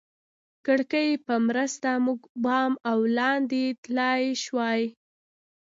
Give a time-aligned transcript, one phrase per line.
[0.65, 4.81] کړکیو په مرسته موږ بام او لاندې تلای شوای.